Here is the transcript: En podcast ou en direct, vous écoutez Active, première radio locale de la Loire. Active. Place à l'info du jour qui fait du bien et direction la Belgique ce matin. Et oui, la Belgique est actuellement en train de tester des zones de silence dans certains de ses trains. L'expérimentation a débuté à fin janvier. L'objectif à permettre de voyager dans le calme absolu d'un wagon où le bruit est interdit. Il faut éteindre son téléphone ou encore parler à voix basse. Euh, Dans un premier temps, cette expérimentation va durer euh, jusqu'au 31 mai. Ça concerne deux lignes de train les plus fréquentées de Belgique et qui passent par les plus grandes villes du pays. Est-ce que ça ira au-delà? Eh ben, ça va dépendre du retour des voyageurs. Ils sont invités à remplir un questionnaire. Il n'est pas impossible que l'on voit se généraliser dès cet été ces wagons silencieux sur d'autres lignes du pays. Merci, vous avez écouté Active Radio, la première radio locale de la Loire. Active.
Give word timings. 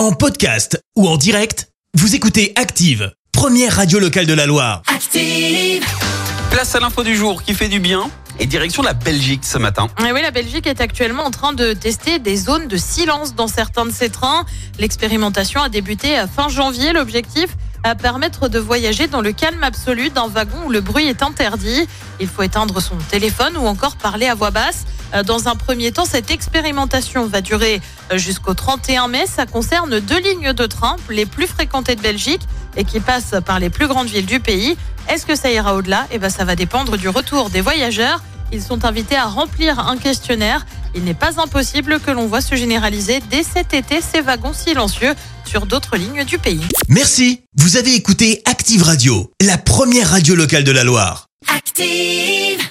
En 0.00 0.12
podcast 0.12 0.82
ou 0.96 1.06
en 1.06 1.18
direct, 1.18 1.68
vous 1.92 2.14
écoutez 2.14 2.54
Active, 2.56 3.12
première 3.32 3.76
radio 3.76 3.98
locale 3.98 4.24
de 4.24 4.32
la 4.32 4.46
Loire. 4.46 4.80
Active. 4.86 5.84
Place 6.50 6.74
à 6.74 6.80
l'info 6.80 7.02
du 7.02 7.14
jour 7.14 7.42
qui 7.42 7.52
fait 7.52 7.68
du 7.68 7.80
bien 7.80 8.10
et 8.38 8.46
direction 8.46 8.82
la 8.82 8.94
Belgique 8.94 9.44
ce 9.44 9.58
matin. 9.58 9.88
Et 9.98 10.10
oui, 10.10 10.22
la 10.22 10.30
Belgique 10.30 10.66
est 10.66 10.80
actuellement 10.80 11.24
en 11.24 11.30
train 11.30 11.52
de 11.52 11.74
tester 11.74 12.18
des 12.18 12.34
zones 12.34 12.66
de 12.66 12.78
silence 12.78 13.34
dans 13.34 13.46
certains 13.46 13.84
de 13.84 13.90
ses 13.90 14.08
trains. 14.08 14.46
L'expérimentation 14.78 15.60
a 15.60 15.68
débuté 15.68 16.16
à 16.16 16.26
fin 16.26 16.48
janvier. 16.48 16.94
L'objectif 16.94 17.50
à 17.84 17.94
permettre 17.94 18.48
de 18.48 18.58
voyager 18.58 19.06
dans 19.06 19.20
le 19.20 19.32
calme 19.32 19.62
absolu 19.62 20.08
d'un 20.08 20.28
wagon 20.28 20.64
où 20.64 20.70
le 20.70 20.80
bruit 20.80 21.08
est 21.08 21.22
interdit. 21.22 21.86
Il 22.20 22.28
faut 22.28 22.42
éteindre 22.42 22.80
son 22.80 22.96
téléphone 23.10 23.58
ou 23.58 23.66
encore 23.66 23.96
parler 23.96 24.28
à 24.28 24.34
voix 24.34 24.50
basse. 24.50 24.86
Euh, 25.14 25.22
Dans 25.22 25.48
un 25.48 25.56
premier 25.56 25.92
temps, 25.92 26.04
cette 26.04 26.30
expérimentation 26.30 27.26
va 27.26 27.40
durer 27.40 27.80
euh, 28.12 28.18
jusqu'au 28.18 28.54
31 28.54 29.08
mai. 29.08 29.24
Ça 29.26 29.46
concerne 29.46 30.00
deux 30.00 30.20
lignes 30.20 30.52
de 30.52 30.66
train 30.66 30.96
les 31.08 31.26
plus 31.26 31.46
fréquentées 31.46 31.96
de 31.96 32.02
Belgique 32.02 32.42
et 32.76 32.84
qui 32.84 33.00
passent 33.00 33.34
par 33.44 33.58
les 33.58 33.70
plus 33.70 33.88
grandes 33.88 34.08
villes 34.08 34.26
du 34.26 34.40
pays. 34.40 34.76
Est-ce 35.08 35.26
que 35.26 35.34
ça 35.34 35.50
ira 35.50 35.74
au-delà? 35.74 36.06
Eh 36.12 36.18
ben, 36.18 36.30
ça 36.30 36.44
va 36.44 36.56
dépendre 36.56 36.96
du 36.96 37.08
retour 37.08 37.50
des 37.50 37.60
voyageurs. 37.60 38.22
Ils 38.52 38.62
sont 38.62 38.84
invités 38.84 39.16
à 39.16 39.26
remplir 39.26 39.78
un 39.78 39.96
questionnaire. 39.96 40.66
Il 40.94 41.04
n'est 41.04 41.14
pas 41.14 41.40
impossible 41.40 42.00
que 42.00 42.10
l'on 42.10 42.26
voit 42.26 42.40
se 42.40 42.56
généraliser 42.56 43.20
dès 43.30 43.44
cet 43.44 43.74
été 43.74 44.00
ces 44.00 44.20
wagons 44.20 44.52
silencieux 44.52 45.14
sur 45.44 45.66
d'autres 45.66 45.96
lignes 45.96 46.24
du 46.24 46.38
pays. 46.38 46.64
Merci, 46.88 47.42
vous 47.56 47.76
avez 47.76 47.94
écouté 47.94 48.42
Active 48.44 48.82
Radio, 48.82 49.30
la 49.40 49.56
première 49.56 50.10
radio 50.10 50.34
locale 50.34 50.64
de 50.64 50.72
la 50.72 50.82
Loire. 50.84 51.26
Active. 51.48 52.70